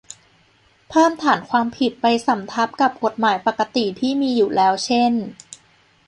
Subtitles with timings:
[0.89, 5.13] เพิ่มฐานความผิดไปสำทับกับกฎหมายปกติที่มีอยู่แล้วเช่น